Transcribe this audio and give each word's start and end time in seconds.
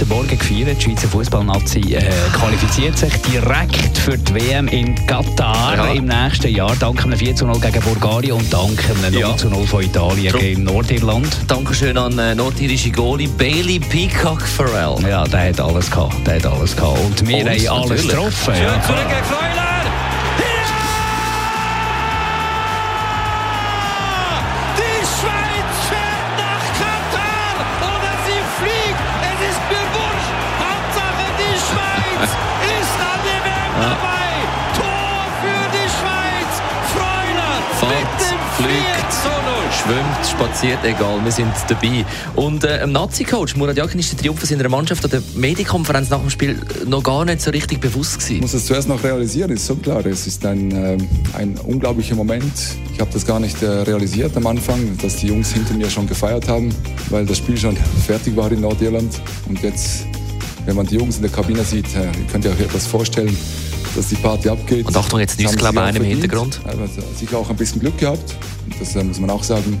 Heute 0.00 0.06
Morgen 0.06 0.38
gefeiert. 0.38 0.78
Die 0.78 0.82
Schweizer 0.84 1.08
Fußballnazi 1.08 1.80
äh, 1.94 2.04
qualifiziert 2.32 2.96
sich 2.96 3.12
direkt 3.22 3.98
für 3.98 4.16
die 4.16 4.34
WM 4.34 4.68
in 4.68 4.94
Katar 5.06 5.74
Ja. 5.76 5.92
im 5.92 6.04
nächsten 6.04 6.54
Jahr. 6.54 6.74
Dank 6.76 7.02
einem 7.04 7.18
4 7.18 7.34
zu 7.34 7.46
0 7.46 7.58
gegen 7.60 7.80
Bulgarien 7.80 8.32
und 8.32 8.52
dank 8.52 8.78
einem 8.90 9.12
0 9.12 9.20
Ja. 9.20 9.36
zu 9.36 9.48
0 9.48 9.66
von 9.66 9.82
Italien 9.82 10.30
Drum- 10.32 10.40
gegen 10.40 10.64
Nordirland. 10.64 11.36
Dankeschön 11.48 11.96
an 11.98 12.16
äh, 12.18 12.34
nordirische 12.34 12.90
Goalie 12.90 13.28
Bailey 13.28 13.80
Peacock 13.80 14.42
Farrell. 14.42 14.96
Ja, 15.08 15.24
der 15.24 15.48
hat 15.48 15.60
alles 15.60 15.90
gehabt. 15.90 16.26
Der 16.26 16.36
hat 16.36 16.46
alles 16.46 16.76
gehabt. 16.76 16.98
Und 17.00 17.26
wir 17.26 17.36
Und 17.38 17.42
haben 17.48 17.48
alles 17.68 17.68
natürlich. 17.88 18.08
getroffen. 18.08 18.54
Ja. 18.54 18.82
Zurück 18.82 18.98
gegen. 19.08 19.77
Fliegt, 38.58 39.12
zu 39.12 39.28
0. 39.28 39.38
schwimmt, 39.70 40.26
spaziert, 40.26 40.78
egal, 40.84 41.20
wir 41.24 41.30
sind 41.30 41.52
dabei. 41.68 42.04
Und 42.34 42.64
äh, 42.64 42.86
Nazi-Coach 42.86 43.54
Murat 43.56 43.76
Yakin 43.76 44.00
ist 44.00 44.10
der 44.12 44.18
Triumph 44.18 44.44
seiner 44.44 44.68
Mannschaft 44.68 45.04
an 45.04 45.10
der 45.12 45.22
Medienkonferenz 45.36 46.10
nach 46.10 46.18
dem 46.20 46.30
Spiel 46.30 46.60
noch 46.86 47.02
gar 47.04 47.24
nicht 47.24 47.40
so 47.40 47.50
richtig 47.50 47.80
bewusst 47.80 48.16
Ich 48.20 48.26
gewesen. 48.26 48.40
muss 48.40 48.54
es 48.54 48.66
zuerst 48.66 48.88
noch 48.88 49.02
realisieren, 49.04 49.50
ist 49.52 49.64
so 49.66 49.76
klar. 49.76 50.04
Es 50.06 50.26
ist 50.26 50.44
ein, 50.44 50.70
ähm, 50.72 51.08
ein 51.34 51.56
unglaublicher 51.58 52.16
Moment. 52.16 52.52
Ich 52.92 53.00
habe 53.00 53.10
das 53.12 53.24
gar 53.24 53.38
nicht 53.38 53.62
äh, 53.62 53.66
realisiert 53.66 54.36
am 54.36 54.46
Anfang, 54.48 54.96
dass 55.00 55.16
die 55.16 55.28
Jungs 55.28 55.52
hinter 55.52 55.74
mir 55.74 55.88
schon 55.88 56.08
gefeiert 56.08 56.48
haben, 56.48 56.74
weil 57.10 57.24
das 57.26 57.38
Spiel 57.38 57.56
schon 57.56 57.76
fertig 58.06 58.36
war 58.36 58.50
in 58.50 58.60
Nordirland. 58.62 59.20
Und 59.48 59.62
jetzt, 59.62 60.04
wenn 60.66 60.74
man 60.74 60.86
die 60.86 60.96
Jungs 60.96 61.16
in 61.16 61.22
der 61.22 61.30
Kabine 61.30 61.62
sieht, 61.62 61.86
äh, 61.94 62.08
könnt 62.32 62.44
ihr 62.44 62.50
euch 62.50 62.60
etwas 62.60 62.86
vorstellen, 62.88 63.36
dass 63.94 64.08
die 64.08 64.16
Party 64.16 64.48
abgeht. 64.48 64.86
Und 64.86 64.96
Achtung, 64.96 65.20
jetzt 65.20 65.38
auch 65.44 65.64
einer 65.64 65.96
im. 65.96 66.04
Hintergrund. 66.04 66.60
Aber 66.64 66.86
sicher 67.16 67.38
auch 67.38 67.50
ein 67.50 67.56
bisschen 67.56 67.80
Glück 67.80 67.98
gehabt. 67.98 68.36
Das 68.78 68.94
äh, 68.96 69.04
muss 69.04 69.20
man 69.20 69.30
auch 69.30 69.42
sagen. 69.42 69.80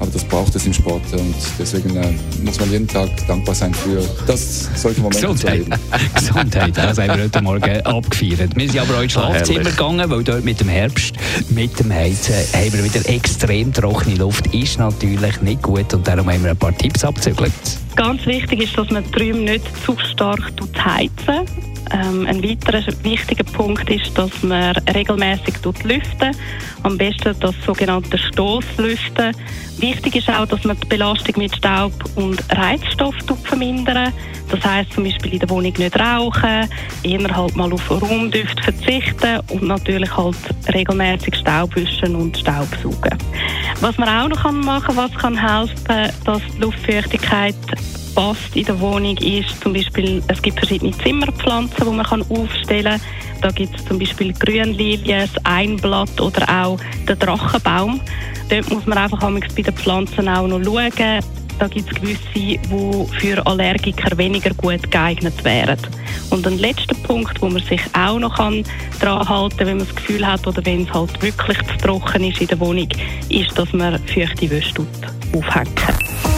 Aber 0.00 0.10
das 0.12 0.22
braucht 0.24 0.54
es 0.54 0.64
im 0.64 0.72
Sport. 0.72 1.02
Und 1.12 1.34
deswegen 1.58 1.96
äh, 1.96 2.12
muss 2.44 2.60
man 2.60 2.70
jeden 2.70 2.86
Tag 2.86 3.08
dankbar 3.26 3.54
sein 3.54 3.74
für 3.74 4.00
das, 4.26 4.68
solche 4.80 5.00
Momente 5.00 5.20
zu 5.20 5.32
Gesundheit. 5.32 5.52
erleben. 5.54 5.74
Gesundheit, 6.14 6.76
das 6.76 6.98
haben 6.98 7.16
wir 7.16 7.24
heute 7.24 7.42
Morgen 7.42 7.80
abgefeiert. 7.82 8.56
Wir 8.56 8.70
sind 8.70 8.80
aber 8.80 8.98
auch 8.98 9.02
ins 9.02 9.12
Schlafzimmer 9.12 9.58
herrlich. 9.58 9.76
gegangen, 9.76 10.10
weil 10.10 10.22
dort 10.22 10.44
mit 10.44 10.60
dem 10.60 10.68
Herbst, 10.68 11.14
mit 11.50 11.78
dem 11.80 11.92
Heizen, 11.92 12.34
haben 12.52 12.72
wir 12.72 12.84
wieder 12.84 13.08
extrem 13.08 13.72
trockene 13.72 14.16
Luft. 14.16 14.46
Ist 14.54 14.78
natürlich 14.78 15.40
nicht 15.40 15.62
gut 15.62 15.92
und 15.92 16.06
darum 16.06 16.30
haben 16.30 16.44
wir 16.44 16.50
ein 16.50 16.56
paar 16.56 16.76
Tipps 16.76 17.04
abzügelt. 17.04 17.52
Ganz 17.96 18.24
wichtig 18.26 18.62
ist, 18.62 18.78
dass 18.78 18.90
man 18.90 19.02
die 19.04 19.18
Räume 19.18 19.40
nicht 19.40 19.64
zu 19.84 19.96
stark 19.98 20.52
heizen. 20.84 21.67
Ähm, 21.92 22.26
ein 22.26 22.42
weiterer 22.42 22.82
wichtiger 23.02 23.44
Punkt 23.44 23.88
ist, 23.88 24.16
dass 24.16 24.42
man 24.42 24.76
regelmäßig 24.94 25.54
lüften. 25.84 26.36
Am 26.82 26.98
besten 26.98 27.34
das 27.40 27.54
sogenannte 27.64 28.18
Stoßlüften. 28.18 29.34
Wichtig 29.78 30.16
ist 30.16 30.28
auch, 30.28 30.46
dass 30.46 30.64
man 30.64 30.78
die 30.80 30.86
Belastung 30.86 31.34
mit 31.38 31.56
Staub 31.56 31.92
und 32.16 32.42
Reizstoff 32.50 33.14
vermindern. 33.44 34.12
Das 34.50 34.64
heißt 34.64 34.92
zum 34.92 35.04
Beispiel 35.04 35.34
in 35.34 35.38
der 35.40 35.50
Wohnung 35.50 35.72
nicht 35.76 35.98
rauchen, 35.98 36.68
eher 37.02 37.36
halt 37.36 37.56
mal 37.56 37.72
auf 37.72 37.90
Raumdüfte 37.90 38.62
verzichten 38.62 39.40
und 39.50 39.62
natürlich 39.62 40.16
halt 40.16 40.36
regelmäßig 40.74 41.36
Staub 41.36 41.74
wischen 41.76 42.16
und 42.16 42.36
Staubsaugen. 42.36 43.18
Was 43.80 43.98
man 43.98 44.08
auch 44.08 44.28
noch 44.28 44.52
machen 44.52 44.86
kann, 44.86 44.96
was 44.96 45.14
kann 45.14 45.36
helfen, 45.36 46.12
dass 46.24 46.42
die 46.54 46.60
Luftfeuchtigkeit 46.60 47.54
passt 48.18 48.56
in 48.56 48.64
der 48.64 48.80
Wohnung 48.80 49.16
ist 49.18 49.60
zum 49.62 49.72
Beispiel, 49.72 50.20
es 50.26 50.42
gibt 50.42 50.58
verschiedene 50.58 50.90
Zimmerpflanzen, 50.90 51.84
die 51.84 51.96
man 51.96 52.04
kann 52.04 52.24
aufstellen 52.28 53.00
kann. 53.00 53.42
Da 53.42 53.50
gibt 53.52 53.78
es 53.78 53.84
zum 53.84 53.96
Beispiel 53.96 54.32
Grünlilie, 54.32 55.20
das 55.20 55.44
Einblatt 55.44 56.20
oder 56.20 56.48
auch 56.48 56.80
den 57.08 57.16
Drachenbaum. 57.16 58.00
Dort 58.48 58.70
muss 58.72 58.86
man 58.86 58.98
einfach 58.98 59.20
bei 59.20 59.62
den 59.62 59.72
Pflanzen 59.72 60.28
auch 60.28 60.48
noch 60.48 60.60
schauen. 60.64 61.20
Da 61.60 61.68
gibt 61.68 61.92
es 61.92 61.94
gewisse, 61.94 62.18
die 62.34 62.58
für 63.20 63.46
Allergiker 63.46 64.18
weniger 64.18 64.52
gut 64.54 64.90
geeignet 64.90 65.44
wären. 65.44 65.78
Und 66.30 66.44
ein 66.44 66.58
letzter 66.58 66.96
Punkt, 67.04 67.40
wo 67.40 67.48
man 67.48 67.62
sich 67.62 67.82
auch 67.92 68.18
noch 68.18 68.34
kann 68.34 68.64
daran 68.98 69.28
halten 69.28 69.58
kann, 69.58 69.66
wenn 69.68 69.76
man 69.76 69.86
das 69.86 69.94
Gefühl 69.94 70.26
hat 70.26 70.44
oder 70.44 70.66
wenn 70.66 70.82
es 70.82 70.92
halt 70.92 71.22
wirklich 71.22 71.58
zu 71.58 71.86
trocken 71.86 72.24
ist 72.24 72.40
in 72.40 72.48
der 72.48 72.58
Wohnung, 72.58 72.88
ist, 73.28 73.56
dass 73.56 73.72
man 73.72 73.96
feuchte 74.08 74.50
Wäsche 74.50 74.74
tut 74.74 74.88
aufhängen. 75.32 76.37